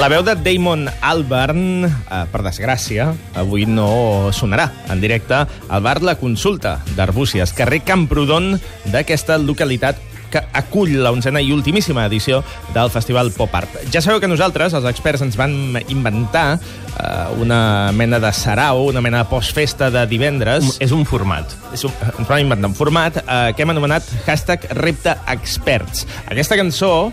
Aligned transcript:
La 0.00 0.08
veu 0.08 0.22
de 0.24 0.32
Damon 0.32 0.86
Albarn, 1.04 1.84
eh, 1.84 2.20
per 2.32 2.40
desgràcia, 2.40 3.10
avui 3.36 3.66
no 3.68 4.30
sonarà 4.32 4.70
en 4.88 5.02
directe 5.02 5.42
al 5.44 5.82
bar 5.84 6.00
La 6.00 6.14
Consulta 6.16 6.78
d'Arbúcies, 6.96 7.52
carrer 7.52 7.82
Camprodon 7.84 8.54
d'aquesta 8.94 9.36
localitat 9.36 10.00
que 10.32 10.40
acull 10.56 10.94
la 11.02 11.12
onzena 11.12 11.42
i 11.44 11.52
ultimíssima 11.52 12.06
edició 12.08 12.40
del 12.72 12.88
Festival 12.88 13.28
Pop 13.36 13.52
Art. 13.52 13.76
Ja 13.92 14.00
sabeu 14.00 14.22
que 14.22 14.30
nosaltres, 14.30 14.72
els 14.72 14.88
experts, 14.88 15.20
ens 15.26 15.36
van 15.36 15.76
inventar 15.92 16.56
eh, 16.56 17.42
una 17.42 17.92
mena 17.92 18.22
de 18.24 18.32
sarau, 18.32 18.86
una 18.88 19.02
mena 19.04 19.20
de 19.20 19.28
postfesta 19.28 19.90
de 19.92 20.06
divendres. 20.08 20.78
És 20.80 20.96
un 20.96 21.04
format. 21.04 21.52
És 21.76 21.84
un, 21.84 21.92
ens 22.14 22.24
vam 22.24 22.40
inventar 22.40 22.72
un 22.72 22.78
format 22.78 23.20
eh, 23.20 23.50
que 23.52 23.66
hem 23.66 23.74
anomenat 23.76 24.08
hashtag 24.24 24.64
repte 24.80 25.18
experts. 25.28 26.06
Aquesta 26.30 26.56
cançó 26.56 27.10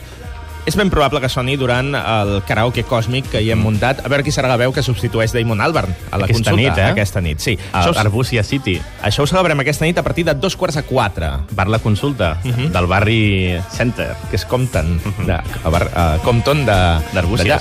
és 0.68 0.76
ben 0.76 0.90
probable 0.92 1.22
que 1.24 1.30
soni 1.32 1.54
durant 1.56 1.94
el 1.96 2.42
karaoke 2.44 2.84
còsmic 2.84 3.30
que 3.32 3.40
hi 3.42 3.54
hem 3.54 3.62
muntat. 3.64 4.02
A 4.04 4.10
veure 4.12 4.26
qui 4.26 4.34
serà 4.36 4.50
la 4.52 4.58
veu 4.60 4.74
que 4.76 4.84
substitueix 4.84 5.32
Damon 5.32 5.62
Albarn 5.64 5.94
a 6.12 6.18
la 6.20 6.26
Aquesta 6.28 6.52
consulta. 6.52 6.58
nit, 6.58 6.78
eh? 6.78 6.90
Aquesta 6.92 7.22
nit, 7.24 7.40
sí. 7.40 7.54
A 7.72 7.82
Això, 7.86 7.94
ho- 7.96 8.00
Arbúcia 8.02 8.44
City. 8.44 8.82
això 9.02 9.24
ho 9.24 9.28
celebrem 9.32 9.60
aquesta 9.64 9.86
nit 9.86 9.98
a 9.98 10.04
partir 10.04 10.26
de 10.28 10.34
dos 10.36 10.58
quarts 10.58 10.76
a 10.76 10.84
quatre, 10.84 11.30
Bar 11.52 11.70
La 11.70 11.80
Consulta, 11.80 12.38
Mhm. 12.44 12.72
del 12.74 12.86
barri 12.86 13.58
Center. 13.72 14.14
que 14.30 14.36
és 14.36 14.44
Compton, 14.46 15.00
de, 15.26 15.34
a 15.34 15.70
Bar, 15.70 15.90
a 15.96 16.18
Compton 16.24 16.66
de, 16.66 17.00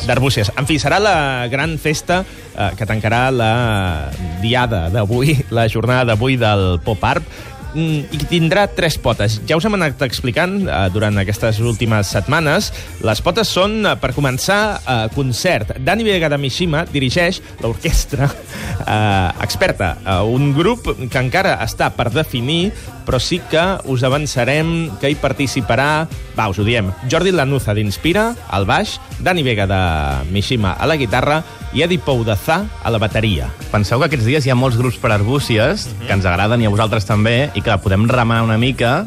D'Arbúcies. 0.07 0.51
En 0.57 0.67
fi, 0.67 0.75
serà 0.79 0.99
la 0.99 1.47
gran 1.49 1.79
festa 1.79 2.25
eh, 2.59 2.71
que 2.77 2.87
tancarà 2.87 3.31
la 3.31 4.11
diada 4.43 4.89
d'avui, 4.91 5.45
la 5.51 5.69
jornada 5.69 6.05
d'avui 6.07 6.37
del 6.37 6.81
Pop 6.83 7.03
Art, 7.05 7.23
Mm, 7.77 8.09
i 8.09 8.19
tindrà 8.31 8.63
tres 8.73 8.97
potes. 8.97 9.35
Ja 9.45 9.59
us 9.59 9.65
hem 9.69 9.75
anat 9.77 10.01
explicant 10.07 10.63
eh, 10.65 10.77
durant 10.95 11.21
aquestes 11.21 11.59
últimes 11.61 12.09
setmanes. 12.09 12.71
Les 13.05 13.21
potes 13.21 13.51
són, 13.53 13.83
eh, 13.85 13.93
per 14.01 14.15
començar, 14.17 14.81
eh, 14.81 14.97
concert. 15.13 15.75
Dani 15.85 16.07
Vega 16.07 16.31
de 16.33 16.39
Mishima 16.41 16.87
dirigeix 16.89 17.43
l'orquestra 17.61 18.31
eh, 18.33 19.31
experta, 19.45 19.99
eh, 20.01 20.23
un 20.25 20.55
grup 20.57 20.89
que 20.89 21.21
encara 21.21 21.59
està 21.67 21.91
per 21.93 22.09
definir, 22.15 22.73
però 23.05 23.21
sí 23.21 23.43
que 23.51 23.63
us 23.93 24.03
avançarem 24.09 24.97
que 24.99 25.13
hi 25.13 25.21
participarà, 25.21 26.09
va, 26.33 26.49
us 26.49 26.59
ho 26.59 26.65
diem, 26.65 26.89
Jordi 27.13 27.35
Lanuza 27.37 27.77
d'Inspira, 27.77 28.31
al 28.57 28.65
baix, 28.65 28.97
Dani 29.21 29.45
Vega 29.45 29.69
de 29.69 29.83
Mishima 30.33 30.73
a 30.81 30.89
la 30.89 30.97
guitarra 30.97 31.43
i 31.77 31.83
Edi 31.85 31.99
Poudazà 32.01 32.63
a 32.81 32.91
la 32.91 32.97
bateria. 32.97 33.51
Penseu 33.69 34.01
que 34.01 34.09
aquests 34.09 34.25
dies 34.25 34.47
hi 34.47 34.53
ha 34.53 34.57
molts 34.57 34.79
grups 34.81 34.97
per 34.97 35.11
Arbúcies 35.13 35.85
que 36.07 36.15
ens 36.15 36.25
agraden 36.25 36.63
i 36.65 36.69
a 36.69 36.73
vosaltres 36.73 37.05
també 37.05 37.51
i 37.53 37.61
que 37.61 37.77
podem 37.85 38.09
remar 38.09 38.41
una 38.47 38.57
mica 38.57 39.03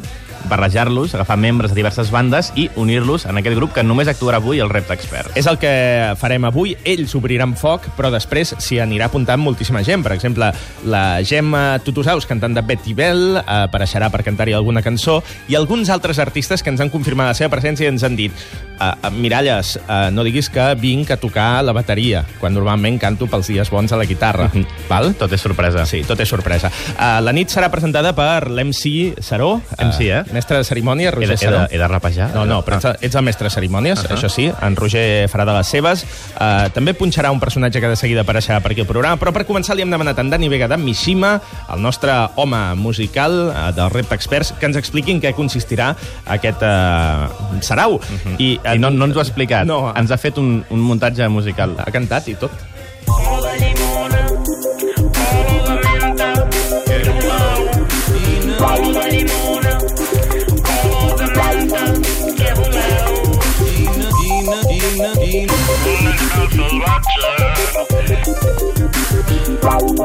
barrejar-los, 0.49 1.13
agafar 1.15 1.37
membres 1.37 1.71
de 1.71 1.79
diverses 1.79 2.11
bandes 2.11 2.51
i 2.55 2.69
unir-los 2.79 3.25
en 3.25 3.37
aquest 3.37 3.57
grup 3.57 3.73
que 3.75 3.83
només 3.83 4.07
actuarà 4.07 4.39
avui 4.39 4.61
el 4.63 4.69
Repte 4.69 4.93
Expert. 4.95 5.35
És 5.39 5.49
el 5.49 5.59
que 5.61 6.13
farem 6.19 6.47
avui. 6.47 6.75
Ells 6.87 7.15
obriran 7.17 7.55
foc, 7.59 7.89
però 7.97 8.11
després 8.13 8.55
s'hi 8.57 8.79
anirà 8.79 9.09
apuntant 9.09 9.41
moltíssima 9.41 9.83
gent. 9.83 10.03
Per 10.05 10.13
exemple, 10.15 10.51
la 10.85 11.03
Gemma 11.23 11.79
Tutusaus, 11.83 12.27
cantant 12.29 12.55
de 12.55 12.63
Betty 12.65 12.95
Bell, 12.97 13.41
apareixerà 13.43 14.09
per 14.13 14.23
cantar-hi 14.23 14.55
alguna 14.55 14.83
cançó, 14.85 15.19
i 15.49 15.57
alguns 15.59 15.89
altres 15.89 16.19
artistes 16.19 16.63
que 16.63 16.71
ens 16.71 16.81
han 16.81 16.93
confirmat 16.93 17.31
la 17.31 17.37
seva 17.37 17.51
presència 17.53 17.87
i 17.87 17.93
ens 17.93 18.05
han 18.05 18.15
dit 18.19 18.33
eh, 18.79 19.09
Miralles, 19.11 19.75
eh, 19.81 20.09
no 20.11 20.23
diguis 20.23 20.49
que 20.53 20.73
vinc 20.79 21.11
a 21.11 21.17
tocar 21.17 21.63
la 21.65 21.73
bateria, 21.75 22.23
quan 22.39 22.53
normalment 22.55 22.99
canto 23.01 23.27
pels 23.29 23.51
dies 23.51 23.71
bons 23.73 23.91
a 23.91 23.99
la 23.99 24.07
guitarra. 24.09 24.49
Mhm. 24.53 24.65
Val? 24.89 25.13
Tot 25.19 25.31
és 25.33 25.41
sorpresa. 25.41 25.85
Sí, 25.85 26.03
tot 26.07 26.19
és 26.19 26.29
sorpresa. 26.29 26.71
Uh, 26.95 27.19
la 27.23 27.33
nit 27.35 27.49
serà 27.49 27.69
presentada 27.71 28.13
per 28.15 28.49
l'MC 28.49 29.15
Saró. 29.21 29.61
MC, 29.77 30.09
eh? 30.09 30.23
Mestre 30.31 30.57
de 30.57 30.63
cerimònia, 30.63 31.09
He 31.09 31.11
Roger 31.11 31.29
de, 31.29 31.33
he, 31.33 31.37
Saró. 31.37 31.59
de, 31.59 31.75
he 31.75 31.79
de 31.79 31.87
rapejar? 31.87 32.29
No, 32.33 32.45
no, 32.45 32.61
però 32.65 32.77
ets, 32.77 33.03
ets 33.09 33.15
el 33.15 33.23
mestre 33.23 33.47
de 33.47 33.53
cerimònies, 33.53 33.99
uh 33.99 34.05
-huh. 34.05 34.17
això 34.17 34.29
sí, 34.29 34.51
en 34.61 34.75
Roger 34.75 35.27
farà 35.29 35.45
de 35.45 35.53
les 35.57 35.67
seves. 35.67 36.05
Uh, 36.35 36.69
també 36.73 36.93
punxarà 36.93 37.31
un 37.31 37.39
personatge 37.39 37.79
que 37.81 37.87
de 37.87 37.95
seguida 37.95 38.21
apareixerà 38.21 38.61
per 38.61 38.71
aquí 38.71 38.81
al 38.81 38.87
programa, 38.87 39.17
però 39.17 39.31
per 39.33 39.45
començar 39.45 39.75
li 39.75 39.81
hem 39.81 39.91
demanat 39.91 40.17
a 40.17 40.21
en 40.21 40.29
Dani 40.29 40.49
Vega 40.49 40.67
de 40.67 40.77
Mishima, 40.77 41.41
el 41.73 41.81
nostre 41.81 42.11
home 42.35 42.75
musical 42.75 43.31
uh, 43.49 43.75
del 43.75 43.89
Repte 43.89 44.15
Experts, 44.15 44.53
que 44.59 44.65
ens 44.65 44.77
expliquin 44.77 45.21
què 45.21 45.33
consistirà 45.33 45.95
aquest 46.25 46.61
uh, 46.61 47.59
sarau. 47.61 47.95
Uh 47.95 47.99
-huh. 47.99 48.35
I, 48.37 48.59
I 48.75 48.77
no, 48.77 48.89
no 48.89 49.05
ens 49.05 49.15
ho 49.15 49.19
ha 49.19 49.23
explicat. 49.23 49.65
No, 49.65 49.93
Ens 49.95 50.11
ha 50.11 50.17
fet 50.17 50.37
un, 50.37 50.63
un 50.69 50.79
muntatge 50.79 51.27
musical. 51.27 51.75
ha 51.77 51.91
cantat 51.91 52.27
i 52.27 52.35
tot. 52.35 52.51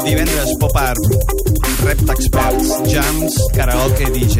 Divendres, 0.05 0.51
pop 0.61 0.77
art, 0.77 0.99
repte 1.83 2.13
experts, 2.13 2.69
jams, 2.91 3.35
karaoke, 3.55 4.05
DJ. 4.13 4.39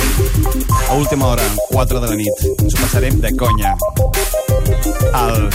A 0.89 0.95
última 0.95 1.27
hora, 1.29 1.43
4 1.71 2.01
de 2.01 2.09
la 2.09 2.15
nit. 2.15 2.45
Ens 2.61 2.75
ho 2.75 2.81
passarem 2.81 3.21
de 3.21 3.35
conya. 3.37 3.75
El 5.15 5.51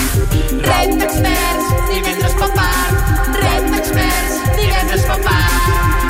Red 0.65 1.01
Experts, 1.01 1.73
divendres 1.93 2.33
popar. 2.41 2.73
Red 3.39 3.73
Experts, 3.79 4.39
divendres 4.57 5.03
popar. 5.05 6.08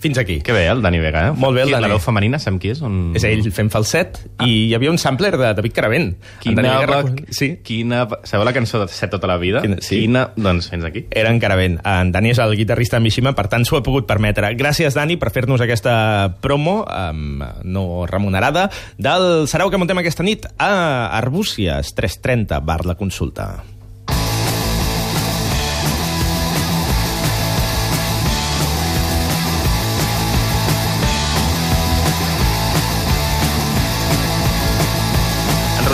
Fins 0.00 0.16
aquí. 0.16 0.38
Que 0.40 0.52
bé, 0.56 0.62
el 0.72 0.80
Dani 0.80 0.98
Vega, 0.98 1.26
eh? 1.28 1.32
Molt 1.36 1.54
bé, 1.58 1.62
el 1.66 1.70
Dani. 1.74 1.82
La 1.84 1.88
veu 1.92 1.98
femenina, 2.00 2.38
sabem 2.40 2.58
qui 2.62 2.70
és? 2.72 2.78
On... 2.80 3.10
És 3.18 3.24
ell 3.28 3.42
fent 3.52 3.68
falset, 3.72 4.16
ah. 4.40 4.46
i 4.48 4.70
hi 4.70 4.74
havia 4.74 4.88
un 4.88 4.96
sampler 4.96 5.34
de 5.36 5.50
David 5.58 5.74
Caravent. 5.76 6.06
En 6.14 6.38
Quina, 6.40 6.62
Dani 6.62 6.70
Vega 6.86 7.00
recu- 7.02 7.34
Sí, 7.36 7.48
Quina... 7.66 8.06
Sabeu 8.24 8.46
la 8.48 8.54
cançó 8.56 8.80
de 8.80 8.88
Set 8.88 9.12
tota 9.12 9.28
la 9.28 9.36
vida? 9.36 9.60
Quina- 9.60 9.76
sí. 9.84 9.98
Quina... 10.06 10.30
Doncs 10.40 10.70
fins 10.72 10.86
aquí. 10.88 11.04
era 11.10 11.28
en 11.30 11.38
Caravent. 11.42 11.78
En 11.84 12.12
Dani 12.12 12.32
és 12.32 12.40
el 12.40 12.56
guitarrista 12.56 12.96
de 12.96 13.04
Mishima, 13.04 13.34
per 13.36 13.48
tant 13.52 13.66
s'ho 13.68 13.76
ha 13.76 13.82
pogut 13.84 14.08
permetre. 14.08 14.54
Gràcies, 14.56 14.96
Dani, 14.96 15.18
per 15.20 15.28
fer-nos 15.36 15.60
aquesta 15.60 15.92
promo 16.40 16.78
um, 16.88 17.42
no 17.68 18.06
remunerada 18.08 18.70
del 18.96 19.44
sarau 19.52 19.68
que 19.68 19.76
muntem 19.80 20.00
aquesta 20.00 20.24
nit 20.24 20.48
a 20.56 21.10
Arbúcies 21.18 21.92
330, 21.94 22.60
bar 22.64 22.86
La 22.88 22.96
Consulta. 22.96 23.50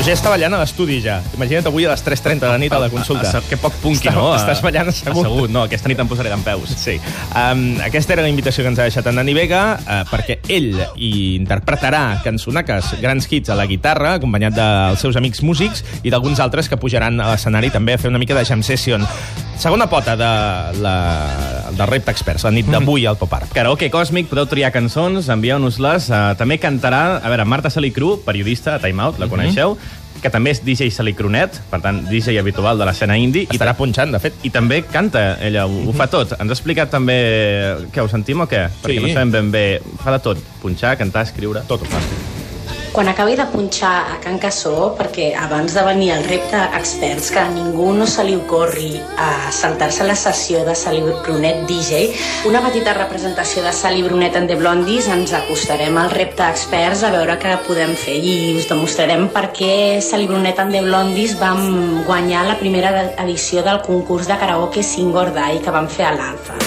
Roger 0.06 0.21
està 0.21 0.31
ballant 0.31 0.55
a 0.55 0.58
l'estudi 0.61 1.00
ja. 1.03 1.17
Imagina't 1.35 1.67
avui 1.67 1.82
a 1.82 1.88
les 1.91 2.03
3.30 2.06 2.38
de 2.38 2.47
la 2.47 2.58
nit 2.62 2.70
a 2.70 2.79
la 2.79 2.87
consulta. 2.93 3.26
A, 3.26 3.41
a, 3.41 3.49
que 3.50 3.56
poc 3.58 3.75
punqui, 3.82 4.06
no? 4.14 4.29
A- 4.31 4.37
Estàs 4.38 4.61
ballant 4.62 4.87
assegut. 4.93 5.26
Assegut, 5.26 5.50
no. 5.50 5.64
Aquesta 5.67 5.91
nit 5.91 5.99
em 5.99 6.06
posaré 6.06 6.31
d'en 6.31 6.44
peus. 6.47 6.76
Sí. 6.79 6.94
Um, 7.35 7.64
aquesta 7.82 8.14
era 8.14 8.23
la 8.23 8.31
invitació 8.31 8.62
que 8.62 8.70
ens 8.70 8.79
ha 8.79 8.87
deixat 8.87 9.08
en 9.11 9.19
Dani 9.19 9.35
Vega, 9.35 9.64
uh, 9.82 9.97
perquè 10.06 10.38
ell 10.47 10.79
hi 10.94 11.11
interpretarà 11.41 12.20
cançonaques, 12.23 12.93
grans 13.03 13.26
hits 13.26 13.50
a 13.50 13.58
la 13.58 13.67
guitarra, 13.67 14.14
acompanyat 14.20 14.55
dels 14.55 15.03
seus 15.03 15.19
amics 15.19 15.43
músics 15.43 15.82
i 16.06 16.14
d'alguns 16.14 16.38
altres 16.38 16.70
que 16.70 16.79
pujaran 16.79 17.19
a 17.19 17.32
l'escenari 17.32 17.75
també 17.75 17.99
a 17.99 17.99
fer 17.99 18.14
una 18.14 18.23
mica 18.23 18.38
de 18.38 18.47
jam 18.47 18.62
session. 18.62 19.02
Segona 19.56 19.87
pota 19.88 20.17
de 20.20 20.31
la, 20.85 20.97
del 21.73 21.87
Repte 21.88 22.12
Experts, 22.12 22.44
la 22.44 22.53
nit 22.53 22.69
d'avui 22.69 23.06
al 23.08 23.17
Pop 23.17 23.32
Art. 23.32 23.49
Karaoke 23.56 23.88
Còsmic, 23.91 24.29
podeu 24.29 24.44
triar 24.50 24.69
cançons, 24.75 25.31
envieu-nos-les. 25.32 26.11
Uh, 26.12 26.35
també 26.37 26.58
cantarà, 26.61 27.23
a 27.25 27.32
veure, 27.32 27.47
Marta 27.49 27.73
Salicru, 27.73 28.19
periodista 28.26 28.76
a 28.76 28.82
Time 28.82 29.03
Out, 29.03 29.19
la 29.23 29.31
coneixeu, 29.32 29.79
que 30.20 30.32
també 30.32 30.53
és 30.53 30.61
DJ 30.64 30.93
Salicrunet, 30.93 31.61
per 31.73 31.81
tant, 31.85 32.03
DJ 32.11 32.37
habitual 32.43 32.76
de 32.79 32.88
l'escena 32.88 33.17
indie. 33.20 33.49
Estarà 33.53 33.76
punxant, 33.79 34.12
de 34.12 34.20
fet. 34.23 34.38
I 34.44 34.53
també 34.53 34.82
canta, 34.85 35.25
ella 35.41 35.67
ho, 35.67 35.82
ho 35.88 35.97
fa 35.97 36.11
tot. 36.12 36.37
Ens 36.37 36.52
ha 36.52 36.56
explicat 36.59 36.93
també... 36.93 37.19
Què, 37.93 38.05
ho 38.05 38.12
sentim 38.12 38.44
o 38.44 38.50
què? 38.50 38.67
Perquè 38.85 39.02
no 39.02 39.12
sabem 39.12 39.37
ben 39.41 39.52
bé... 39.56 39.67
Fa 40.05 40.19
de 40.19 40.25
tot. 40.31 40.49
Punxar, 40.62 40.99
cantar, 41.00 41.25
escriure... 41.31 41.64
Tot 41.70 41.87
ho 41.87 41.94
fa. 41.97 42.36
Quan 42.96 43.10
acabi 43.12 43.34
de 43.37 43.44
punxar 43.44 44.08
a 44.08 44.14
Can 44.25 44.38
Cassó, 44.40 44.94
perquè 44.96 45.26
abans 45.37 45.75
de 45.76 45.82
venir 45.84 46.14
al 46.14 46.22
repte 46.25 46.56
experts, 46.78 47.26
que 47.28 47.43
a 47.43 47.50
ningú 47.52 47.90
no 47.93 48.06
se 48.08 48.22
li 48.25 48.32
ocorri 48.38 48.96
a 49.20 49.50
saltar-se 49.52 50.06
la 50.08 50.14
sessió 50.16 50.62
de 50.64 50.72
Sally 50.72 51.02
Brunet 51.04 51.66
DJ, 51.69 52.06
una 52.48 52.62
petita 52.64 52.94
representació 52.96 53.66
de 53.66 53.75
Sally 53.76 54.00
Brunet 54.06 54.38
and 54.40 54.48
the 54.48 54.56
Blondies, 54.56 55.10
ens 55.12 55.34
acostarem 55.37 55.98
al 56.00 56.08
repte 56.14 56.46
experts 56.48 57.04
a 57.04 57.12
veure 57.12 57.37
què 57.43 57.52
podem 57.66 57.93
fer 58.00 58.16
i 58.16 58.56
us 58.56 58.70
demostrarem 58.72 59.28
per 59.34 59.50
què 59.60 60.00
Sally 60.00 60.31
Brunet 60.32 60.64
and 60.64 60.72
the 60.72 60.81
Blondies 60.88 61.37
vam 61.37 62.00
guanyar 62.08 62.46
la 62.49 62.56
primera 62.56 63.10
edició 63.26 63.60
del 63.66 63.84
concurs 63.84 64.25
de 64.32 64.40
karaoke 64.40 64.81
Singor 64.81 65.34
Dai 65.37 65.60
que 65.60 65.76
vam 65.76 65.92
fer 65.99 66.08
a 66.08 66.16
l'Alfa. 66.16 66.65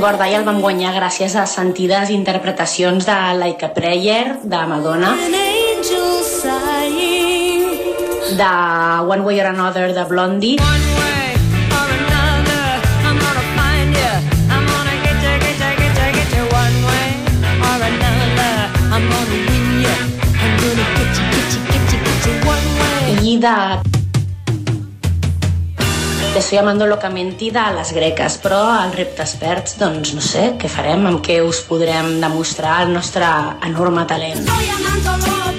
There. 0.00 0.04
A 0.04 0.10
Singor 0.10 0.18
Dai 0.18 0.34
el 0.34 0.44
vam 0.44 0.60
guanyar 0.60 0.94
gràcies 0.94 1.34
a 1.36 1.46
sentides 1.46 2.10
interpretacions 2.10 3.06
de 3.06 3.34
Like 3.38 3.64
a 3.64 3.74
Prayer, 3.74 4.38
de 4.42 4.66
Madonna. 4.66 5.16
De 8.36 9.06
One 9.06 9.22
Way 9.22 9.40
or 9.40 9.46
Another 9.46 9.94
de 9.94 10.04
Blondie. 10.04 10.56
One 10.58 10.86
way 10.96 11.34
or 11.70 11.88
another, 11.90 12.80
I'm 13.04 13.18
gonna 13.18 13.42
find 13.56 13.94
you. 13.94 14.14
I'm 14.50 14.66
gonna 14.66 14.96
get 15.02 15.22
you, 15.22 15.38
get 15.38 15.58
you, 15.58 15.76
get 15.78 15.96
you, 15.96 16.12
get 16.12 16.32
you. 16.36 16.44
One 16.50 16.84
way 16.86 17.08
or 17.62 17.78
another, 17.82 18.70
I'm 18.90 19.08
gonna 19.08 19.38
win 19.46 19.82
you. 19.82 19.96
I'm 20.42 20.56
gonna 20.58 20.86
get 20.96 21.14
you, 21.18 21.24
get 21.30 21.54
you, 21.54 21.60
get 21.70 21.92
you, 21.92 21.98
get 22.02 22.26
you. 22.26 22.34
One 22.46 22.68
way. 22.80 23.18
I 23.22 23.82
de... 23.84 23.93
Estoy 26.44 26.58
amando 26.58 26.86
locamente 26.86 27.46
de 27.50 27.62
les 27.72 27.90
greques, 27.96 28.34
però 28.42 28.58
als 28.68 28.98
reptesperts, 28.98 29.78
doncs 29.80 30.12
no 30.12 30.20
sé, 30.20 30.42
què 30.60 30.68
farem, 30.68 31.06
amb 31.08 31.24
què 31.24 31.38
us 31.40 31.62
podrem 31.64 32.20
demostrar 32.20 32.82
el 32.84 32.92
nostre 32.92 33.32
enorme 33.64 34.04
talent. 34.12 34.44
Estoy 34.44 35.53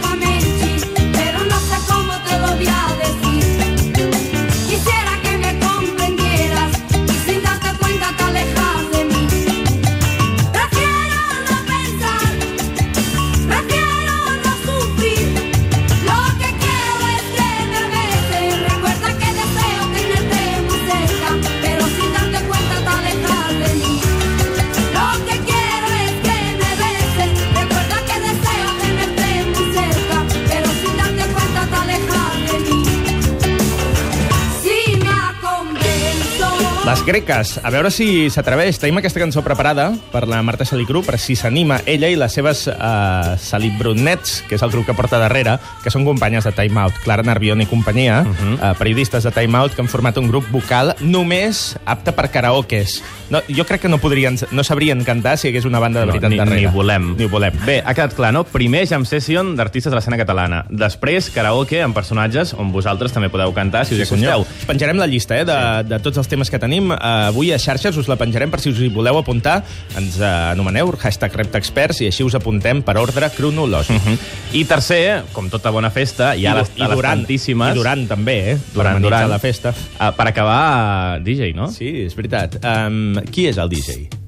greques, 37.06 37.60
a 37.64 37.70
veure 37.70 37.92
si 37.94 38.28
s'atreveix. 38.34 38.80
Tenim 38.82 38.98
aquesta 39.00 39.22
cançó 39.22 39.44
preparada 39.46 39.92
per 40.12 40.24
la 40.28 40.42
Marta 40.44 40.66
Salicru, 40.66 41.04
per 41.06 41.20
si 41.22 41.36
s'anima 41.38 41.78
ella 41.86 42.10
i 42.10 42.18
les 42.18 42.34
seves 42.34 42.66
uh, 42.68 43.36
Salibronets, 43.40 44.40
que 44.50 44.58
és 44.58 44.64
el 44.66 44.72
grup 44.74 44.88
que 44.90 44.96
porta 44.98 45.20
darrere, 45.22 45.58
que 45.84 45.94
són 45.94 46.06
companyes 46.08 46.48
de 46.48 46.54
Time 46.58 46.82
Out, 46.82 46.98
Clara 47.04 47.24
Narbion 47.26 47.62
i 47.62 47.68
companyia, 47.70 48.24
uh 48.26 48.34
-huh. 48.34 48.56
uh, 48.56 48.78
periodistes 48.78 49.24
de 49.24 49.32
Time 49.32 49.58
Out, 49.58 49.76
que 49.76 49.82
han 49.82 49.88
format 49.88 50.18
un 50.18 50.28
grup 50.28 50.50
vocal 50.52 50.96
només 51.00 51.78
apte 51.86 52.12
per 52.12 52.30
karaokes. 52.32 53.04
No, 53.30 53.42
jo 53.48 53.66
crec 53.66 53.82
que 53.82 53.90
no 53.90 53.98
podrien, 53.98 54.38
no 54.52 54.64
sabrien 54.64 55.04
cantar 55.04 55.38
si 55.38 55.48
hi 55.48 55.52
hagués 55.52 55.66
una 55.66 55.80
banda 55.80 56.00
de 56.00 56.06
No, 56.06 56.12
veritat 56.12 56.30
ni, 56.30 56.38
darrere. 56.38 56.62
ni 56.62 56.68
volem. 56.68 57.16
Ni 57.18 57.26
volem. 57.26 57.54
Bé, 57.66 57.82
ha 57.86 57.94
quedat 57.94 58.14
clar, 58.14 58.34
no? 58.34 58.44
Primer 58.44 58.86
jam 58.88 59.06
session 59.06 59.56
d'artistes 59.56 59.92
de 59.92 59.96
l'escena 59.96 60.18
catalana. 60.18 60.66
Després, 60.70 61.30
karaoke 61.30 61.82
amb 61.82 61.96
personatges 61.96 62.54
on 62.54 62.72
vosaltres 62.72 63.12
també 63.12 63.30
podeu 63.30 63.54
cantar 63.54 63.86
si 63.86 63.94
us 63.96 64.00
hi 64.00 64.04
acosteu. 64.04 64.46
Penjarem 64.68 64.98
la 64.98 65.08
llista 65.08 65.38
eh, 65.38 65.46
de, 65.46 65.84
de 65.84 66.00
tots 66.00 66.18
els 66.18 66.28
temes 66.28 66.50
que 66.50 66.60
tenim. 66.60 66.95
Uh, 66.96 67.30
avui 67.30 67.52
a 67.54 67.60
xarxes 67.62 67.98
us 68.02 68.10
la 68.12 68.18
penjarem 68.20 68.52
per 68.52 68.62
si 68.64 68.72
us 68.72 68.82
hi 68.82 68.90
voleu 68.94 69.20
apuntar. 69.20 69.60
Ens 69.98 70.20
uh, 70.22 70.54
anomeneu 70.54 70.94
hashtag 70.96 71.36
reptexperts 71.44 72.02
i 72.02 72.10
així 72.10 72.26
us 72.26 72.36
apuntem 72.38 72.82
per 72.86 72.98
ordre 73.02 73.30
cronològic. 73.36 74.00
Mhm. 74.00 74.20
I 74.56 74.66
tercer, 74.70 75.24
com 75.36 75.50
tota 75.52 75.72
bona 75.76 75.92
festa, 75.92 76.34
hi 76.36 76.46
ha 76.48 76.58
les, 76.60 76.74
I 76.76 76.86
les 76.86 76.96
durant, 76.96 77.22
tantíssimes... 77.22 77.76
I 77.76 77.80
durant 77.80 78.06
també, 78.10 78.38
eh? 78.54 78.60
Durant, 78.74 79.02
durant. 79.04 79.30
la 79.30 79.40
festa. 79.40 79.74
Uh, 79.96 80.12
per 80.16 80.30
acabar, 80.32 81.20
DJ, 81.24 81.54
no? 81.58 81.72
Sí, 81.74 81.92
és 82.06 82.16
veritat. 82.18 82.60
Um, 82.64 83.18
qui 83.32 83.50
és 83.52 83.60
el 83.62 83.72
DJ? 83.74 84.25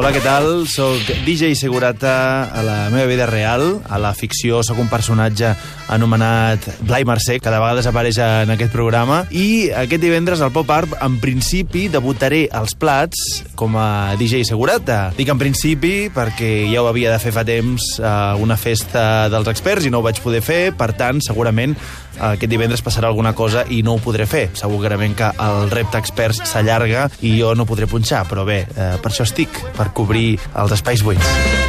Hola, 0.00 0.14
què 0.16 0.22
tal? 0.24 0.46
Soc 0.64 1.10
DJ 1.26 1.50
Segurata 1.60 2.48
a 2.56 2.62
la 2.64 2.76
meva 2.88 3.04
vida 3.04 3.26
real. 3.28 3.82
A 3.84 3.98
la 4.00 4.14
ficció 4.16 4.62
sóc 4.64 4.80
un 4.80 4.88
personatge 4.88 5.50
anomenat 5.92 6.64
Blai 6.88 7.04
Mercè, 7.04 7.36
que 7.36 7.52
de 7.52 7.60
vegades 7.60 7.84
apareix 7.84 8.16
en 8.24 8.54
aquest 8.54 8.72
programa. 8.72 9.26
I 9.28 9.68
aquest 9.76 10.00
divendres 10.00 10.40
al 10.40 10.54
Pop 10.56 10.72
Art, 10.72 10.96
en 11.04 11.20
principi, 11.20 11.90
debutaré 11.92 12.46
als 12.48 12.72
plats 12.72 13.42
com 13.60 13.76
a 13.76 14.16
DJ 14.16 14.46
Segurata. 14.48 15.10
Dic 15.20 15.28
en 15.28 15.42
principi 15.42 16.08
perquè 16.14 16.70
ja 16.72 16.80
ho 16.80 16.88
havia 16.88 17.12
de 17.12 17.20
fer 17.20 17.36
fa 17.36 17.44
temps 17.44 17.98
a 18.00 18.38
una 18.40 18.56
festa 18.56 19.28
dels 19.28 19.52
experts 19.52 19.84
i 19.84 19.92
no 19.92 20.00
ho 20.00 20.06
vaig 20.08 20.24
poder 20.24 20.40
fer. 20.40 20.62
Per 20.80 20.94
tant, 20.96 21.20
segurament 21.20 21.76
aquest 22.20 22.50
divendres 22.52 22.82
passarà 22.84 23.08
alguna 23.08 23.32
cosa 23.36 23.64
i 23.68 23.82
no 23.84 23.94
ho 23.96 24.02
podré 24.02 24.26
fer. 24.28 24.46
Segurament 24.56 25.16
que 25.16 25.30
el 25.44 25.70
repte 25.72 26.00
experts 26.00 26.42
s'allarga 26.48 27.08
i 27.20 27.36
jo 27.38 27.54
no 27.56 27.68
podré 27.68 27.88
punxar, 27.90 28.24
però 28.28 28.44
bé, 28.48 28.62
eh, 28.64 28.96
per 29.02 29.12
això 29.12 29.28
estic, 29.28 29.60
per 29.76 29.89
cobrir 29.94 30.38
els 30.54 30.72
espais 30.76 31.02
buits. 31.06 31.60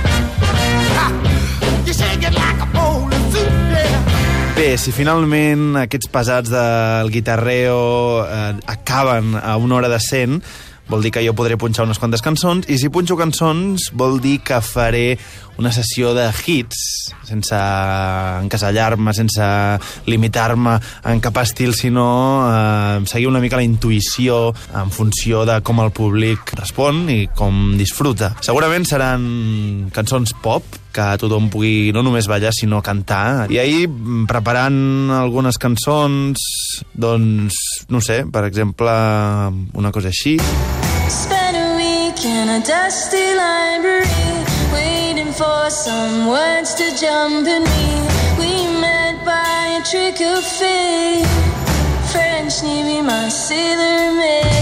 Bé, 4.61 4.75
si 4.77 4.91
finalment 4.93 5.77
aquests 5.81 6.09
pesats 6.13 6.51
del 6.53 7.09
guitarreo 7.09 7.77
eh, 8.27 8.51
acaben 8.69 9.33
a 9.39 9.55
una 9.57 9.79
hora 9.79 9.89
de 9.89 9.97
100, 9.97 10.35
vol 10.91 11.05
dir 11.05 11.13
que 11.15 11.23
jo 11.23 11.33
podré 11.37 11.55
punxar 11.55 11.87
unes 11.87 11.99
quantes 12.01 12.23
cançons, 12.23 12.67
i 12.67 12.75
si 12.77 12.91
punxo 12.91 13.15
cançons 13.15 13.89
vol 13.95 14.19
dir 14.19 14.41
que 14.43 14.59
faré 14.61 15.15
una 15.61 15.71
sessió 15.71 16.13
de 16.17 16.25
hits, 16.45 16.79
sense 17.27 17.55
encasellar-me, 18.41 19.13
sense 19.13 19.45
limitar-me 20.09 20.77
en 21.07 21.21
cap 21.23 21.37
estil, 21.43 21.75
sinó 21.77 22.07
eh, 22.47 23.05
seguir 23.05 23.29
una 23.29 23.39
mica 23.43 23.59
la 23.59 23.67
intuïció 23.67 24.49
en 24.73 24.91
funció 24.91 25.45
de 25.45 25.59
com 25.61 25.83
el 25.83 25.93
públic 25.95 26.55
respon 26.57 27.05
i 27.13 27.21
com 27.37 27.77
disfruta. 27.79 28.33
Segurament 28.41 28.87
seran 28.89 29.89
cançons 29.93 30.35
pop, 30.41 30.65
que 30.91 31.07
tothom 31.21 31.47
pugui 31.53 31.91
no 31.95 32.03
només 32.03 32.27
ballar, 32.27 32.51
sinó 32.55 32.81
cantar. 32.83 33.47
I 33.53 33.61
ahir, 33.61 33.87
mm, 33.87 34.25
preparant 34.27 35.11
algunes 35.21 35.57
cançons, 35.57 36.41
doncs, 36.93 37.55
no 37.87 38.01
sé, 38.01 38.25
per 38.25 38.45
exemple, 38.49 38.91
una 39.73 39.91
cosa 39.91 40.09
així. 40.09 40.37
Spent 41.11 41.57
a 41.57 41.75
week 41.75 42.23
in 42.23 42.47
a 42.47 42.59
dusty 42.63 43.35
library, 43.35 44.07
waiting 44.71 45.33
for 45.33 45.69
some 45.69 46.27
words 46.27 46.73
to 46.75 46.87
jump 46.95 47.45
in 47.47 47.63
me. 47.63 47.89
We 48.39 48.51
met 48.79 49.15
by 49.25 49.79
a 49.79 49.83
trick 49.83 50.21
of 50.21 50.43
fate. 50.43 51.27
French 52.11 52.63
Navy, 52.63 53.01
my 53.01 53.27
sailor 53.29 54.15
maid. 54.15 54.61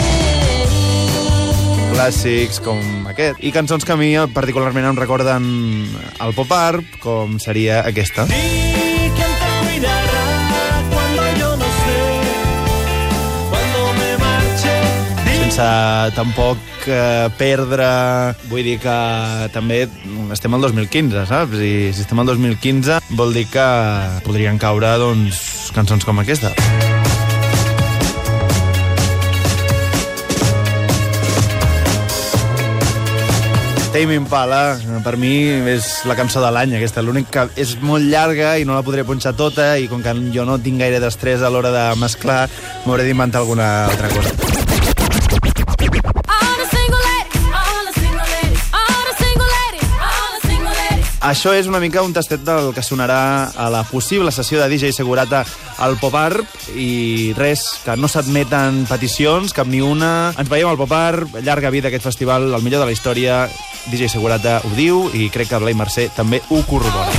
clàssics 2.00 2.62
com 2.63 3.10
aquest, 3.12 3.41
i 3.44 3.51
cançons 3.51 3.84
que 3.84 3.91
a 3.91 4.00
mi 4.00 4.13
particularment 4.32 4.88
em 4.88 5.01
recorden 5.01 5.50
el 6.24 6.34
pop 6.38 6.56
art, 6.56 6.96
com 7.03 7.36
seria 7.44 7.82
aquesta. 7.84 8.24
Sense 15.60 16.16
tampoc 16.16 16.86
eh, 16.88 17.28
perdre... 17.36 17.88
Vull 18.48 18.63
dir 18.63 18.78
que 18.80 18.94
també 19.51 19.82
estem 20.32 20.54
al 20.56 20.63
2015, 20.63 21.25
saps? 21.28 21.60
I 21.60 21.89
si 21.92 22.06
estem 22.06 22.22
al 22.22 22.30
2015 22.32 23.01
vol 23.20 23.36
dir 23.36 23.44
que 23.51 23.66
podrien 24.24 24.56
caure 24.62 24.94
doncs, 25.01 25.42
cançons 25.75 26.08
com 26.08 26.22
aquesta. 26.24 26.54
Tame 33.92 34.16
Impala, 34.16 34.78
per 35.04 35.18
mi 35.20 35.34
és 35.74 35.89
la 36.08 36.16
cançó 36.16 36.39
de 36.39 36.54
l'any 36.56 36.78
aquesta, 36.78 37.04
l'únic 37.04 37.34
que 37.36 37.50
és 37.60 37.75
molt 37.84 38.08
llarga 38.08 38.54
i 38.62 38.63
no 38.63 38.78
la 38.78 38.86
podré 38.88 39.04
punxar 39.04 39.36
tota 39.36 39.74
i 39.75 39.92
com 39.92 40.06
que 40.06 40.16
jo 40.32 40.48
no 40.48 40.56
tinc 40.63 40.80
gaire 40.80 41.04
d'estrès 41.04 41.44
a 41.44 41.51
l'hora 41.51 41.75
de 41.75 41.86
mesclar, 42.00 42.46
m'hauré 42.86 43.10
d'inventar 43.10 43.44
alguna 43.44 43.74
altra 43.89 44.13
cosa. 44.16 44.59
Això 51.30 51.52
és 51.54 51.68
una 51.70 51.78
mica 51.78 52.02
un 52.02 52.10
tastet 52.10 52.42
del 52.42 52.72
que 52.74 52.82
sonarà 52.82 53.52
a 53.54 53.68
la 53.70 53.84
possible 53.86 54.32
sessió 54.34 54.58
de 54.58 54.66
DJ 54.72 54.90
Segurata 54.98 55.44
al 55.78 55.94
Pop 56.02 56.16
Art 56.18 56.72
i 56.74 57.36
res, 57.38 57.68
que 57.84 57.94
no 58.02 58.10
s'admeten 58.10 58.88
peticions, 58.90 59.54
cap 59.54 59.70
ni 59.70 59.78
una. 59.86 60.34
Ens 60.42 60.50
veiem 60.50 60.72
al 60.72 60.80
Pop 60.80 60.96
Art, 60.98 61.38
llarga 61.46 61.70
vida 61.70 61.94
aquest 61.94 62.08
festival, 62.10 62.50
el 62.50 62.66
millor 62.66 62.82
de 62.82 62.90
la 62.90 62.98
història. 62.98 63.44
DJ 63.94 64.10
Segurata 64.10 64.58
ho 64.66 64.74
diu 64.74 65.06
i 65.14 65.30
crec 65.30 65.54
que 65.54 65.62
Blai 65.62 65.78
Mercè 65.78 66.10
també 66.18 66.42
ho 66.50 66.64
corrobora. 66.66 67.14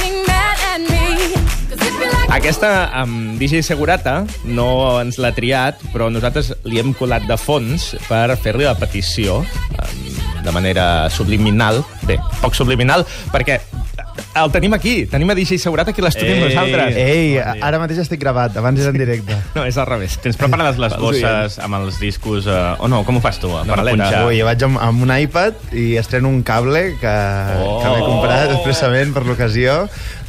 Can't 0.00 0.26
mad 0.26 0.58
at 0.72 0.80
me. 0.90 1.39
Aquesta 2.30 2.68
amb 2.94 3.40
DJ 3.40 3.58
Segurata 3.66 4.20
no 4.46 4.68
ens 5.00 5.16
l'ha 5.18 5.32
triat, 5.34 5.80
però 5.90 6.06
nosaltres 6.14 6.52
li 6.62 6.78
hem 6.78 6.92
colat 6.94 7.24
de 7.26 7.34
fons 7.34 7.88
per 8.06 8.36
fer-li 8.38 8.68
la 8.68 8.76
petició 8.78 9.40
de 10.44 10.54
manera 10.54 11.10
subliminal. 11.10 11.82
Bé, 12.06 12.20
poc 12.38 12.54
subliminal, 12.54 13.02
perquè 13.34 13.58
El 14.32 14.52
tenim 14.54 14.72
aquí. 14.76 15.06
Tenim 15.10 15.30
a 15.30 15.34
DJ 15.34 15.58
Segurat 15.58 15.88
aquí 15.90 16.00
a 16.00 16.04
l'estudi 16.06 16.30
amb 16.30 16.44
Ei. 16.44 16.48
nosaltres. 16.54 16.96
Ei, 16.96 17.32
Bon 17.34 17.56
dia. 17.58 17.66
ara 17.66 17.80
mateix 17.82 17.98
estic 18.04 18.20
gravat, 18.22 18.54
abans 18.56 18.78
era 18.80 18.92
en 18.94 18.98
directe. 18.98 19.36
No, 19.56 19.64
és 19.66 19.76
al 19.76 19.88
revés. 19.88 20.14
Tens 20.22 20.36
preparades 20.38 20.78
les 20.78 20.94
bosses 20.96 21.58
amb 21.58 21.74
els 21.80 21.98
discos... 21.98 22.46
Eh, 22.46 22.76
o 22.78 22.86
no, 22.88 23.02
com 23.04 23.18
ho 23.18 23.20
fas 23.24 23.40
tu? 23.42 23.50
per 23.50 23.66
maleta. 23.66 23.96
punxar? 24.04 24.22
Ui, 24.28 24.38
jo 24.38 24.46
vaig 24.46 24.62
amb, 24.68 24.78
amb 24.78 25.02
un 25.02 25.10
iPad 25.18 25.74
i 25.74 25.96
estreno 25.98 26.30
un 26.30 26.44
cable 26.46 26.94
que, 27.00 27.16
Oh. 27.60 27.80
que 27.82 27.90
m'he 27.90 28.04
comprat 28.06 28.52
expressament 28.54 29.10
per 29.16 29.24
l'ocasió 29.26 29.80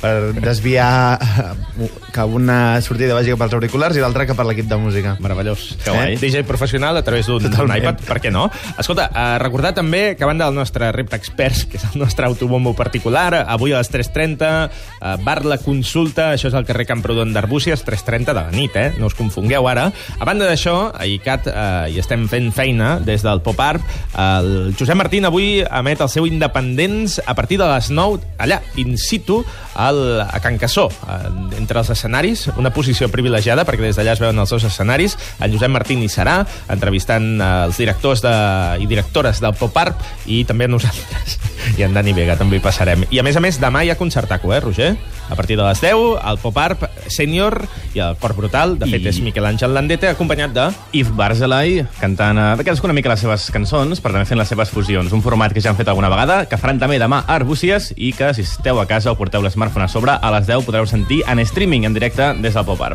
per 0.01 0.31
desviar 0.33 1.19
eh, 1.21 1.87
que 2.11 2.23
una 2.25 2.81
sortida 2.81 3.13
vagi 3.13 3.29
cap 3.35 3.43
als 3.45 3.53
auriculars 3.53 3.95
i 3.95 4.01
l'altra 4.01 4.25
cap 4.25 4.39
a 4.41 4.47
l'equip 4.49 4.65
de 4.65 4.79
música. 4.81 5.13
Meravellós. 5.21 5.75
Que 5.85 5.93
guai. 5.93 6.15
Eh? 6.15 6.17
DJ 6.17 6.41
professional 6.49 6.97
a 6.97 7.03
través 7.05 7.29
d'un 7.29 7.37
d'un 7.43 7.51
Totalment. 7.53 7.77
iPad, 7.83 8.01
per 8.09 8.17
què 8.25 8.31
no? 8.33 8.47
Escolta, 8.81 9.11
eh, 9.13 9.37
recordar 9.45 9.75
també 9.77 10.15
que 10.17 10.25
a 10.25 10.31
banda 10.31 10.49
del 10.49 10.57
nostre 10.57 10.89
repte 10.91 11.15
experts, 11.21 11.67
que 11.69 11.77
és 11.77 11.85
el 11.93 12.01
nostre 12.01 12.25
autobombo 12.25 12.73
particular, 12.73 13.45
avui 13.47 13.73
a 13.73 13.77
les 13.77 13.90
3.30, 13.93 14.51
eh, 14.67 15.15
bar 15.25 15.41
La 15.45 15.59
Consulta, 15.61 16.31
això 16.35 16.49
és 16.49 16.57
al 16.57 16.65
carrer 16.67 16.87
Camprodon 16.89 17.33
d'Arbúcies, 17.35 17.83
3.30 17.85 18.31
de 18.31 18.37
la 18.37 18.51
nit, 18.53 18.75
eh? 18.75 18.91
No 18.99 19.09
us 19.11 19.17
confongueu 19.17 19.67
ara. 19.69 19.89
A 20.19 20.27
banda 20.27 20.47
d'això, 20.49 20.91
a 20.95 21.07
ICAT 21.07 21.51
eh, 21.51 21.57
hi 21.93 21.99
estem 22.01 22.27
fent 22.31 22.51
feina 22.55 22.95
des 23.03 23.25
del 23.25 23.43
Pop 23.45 23.59
Art. 23.61 23.83
El 24.17 24.73
Josep 24.79 24.97
Martín 24.97 25.27
avui 25.27 25.61
emet 25.63 26.01
el 26.01 26.09
seu 26.11 26.27
Independents 26.29 27.19
a 27.25 27.35
partir 27.35 27.59
de 27.61 27.67
les 27.67 27.91
9, 27.91 28.21
allà, 28.41 28.61
in 28.81 28.97
situ, 28.97 29.41
al, 29.75 30.21
a 30.21 30.39
Can 30.43 30.57
Cassó, 30.61 30.87
eh, 30.89 31.19
entre 31.59 31.81
els 31.81 31.91
escenaris, 31.93 32.47
una 32.57 32.73
posició 32.73 33.09
privilegiada, 33.11 33.65
perquè 33.67 33.89
des 33.89 33.99
d'allà 33.99 34.15
es 34.15 34.23
veuen 34.23 34.39
els 34.39 34.53
dos 34.53 34.65
escenaris. 34.67 35.17
En 35.39 35.51
Josep 35.53 35.71
Martín 35.71 36.03
hi 36.03 36.09
serà, 36.11 36.41
entrevistant 36.71 37.33
eh, 37.37 37.51
els 37.67 37.81
directors 37.81 38.23
de, 38.25 38.35
i 38.81 38.89
directores 38.89 39.41
del 39.43 39.57
Pop 39.59 39.77
Art, 39.81 40.11
i 40.25 40.43
també 40.47 40.69
nosaltres. 40.71 41.39
I 41.77 41.83
en 41.83 41.93
Dani 41.95 42.11
Vega 42.13 42.35
també 42.37 42.57
hi 42.57 42.61
passarem. 42.63 43.05
I 43.09 43.19
a 43.19 43.23
més 43.23 43.37
a 43.37 43.41
més, 43.43 43.57
demà 43.61 43.83
hi 43.85 43.89
ha 43.89 43.95
concertaco, 43.97 44.53
eh, 44.53 44.59
Roger? 44.59 44.95
A 45.31 45.35
partir 45.35 45.55
de 45.57 45.63
les 45.63 45.79
10, 45.79 45.95
el 46.27 46.37
Pop 46.41 46.57
Art 46.59 46.81
Senior 47.07 47.61
i 47.95 47.99
el 48.03 48.17
Cor 48.19 48.33
Brutal, 48.35 48.77
de 48.77 48.85
fet 48.89 49.01
I- 49.05 49.07
és 49.07 49.19
Miquel 49.23 49.45
Àngel 49.47 49.73
Landete, 49.73 50.09
acompanyat 50.09 50.51
de... 50.53 50.65
Yves 50.91 51.13
Barzelay, 51.15 51.85
cantant 52.01 52.37
eh, 52.37 52.49
de 52.59 52.65
cadascuna 52.67 52.93
mica 52.93 53.09
les 53.13 53.23
seves 53.23 53.47
cançons, 53.55 54.01
però 54.03 54.11
també 54.17 54.27
fent 54.27 54.39
les 54.41 54.51
seves 54.51 54.69
fusions. 54.69 55.13
Un 55.15 55.23
format 55.23 55.53
que 55.55 55.61
ja 55.63 55.71
han 55.71 55.77
fet 55.79 55.87
alguna 55.87 56.09
vegada, 56.11 56.43
que 56.51 56.57
faran 56.59 56.79
també 56.81 56.99
demà 56.99 57.23
a 57.25 57.35
Arbúcies 57.39 57.93
i 57.95 58.11
que, 58.13 58.33
si 58.35 58.41
esteu 58.43 58.79
a 58.81 58.85
casa 58.89 59.11
o 59.11 59.15
porteu 59.17 59.41
l'smartphone 59.41 59.85
a 59.87 59.91
sobre, 59.91 60.11
a 60.19 60.31
les 60.35 60.47
10 60.51 60.65
podreu 60.67 60.85
sentir 60.85 61.21
en 61.27 61.39
streaming, 61.39 61.85
en 61.87 61.93
directe, 61.95 62.33
des 62.43 62.53
del 62.53 62.65
Pop 62.65 62.81
Art. 62.81 62.89